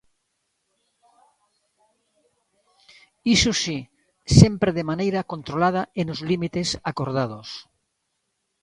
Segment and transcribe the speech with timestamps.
[3.35, 3.77] Iso si,
[4.39, 7.47] sempre de maneira controlada e nos límites acordados.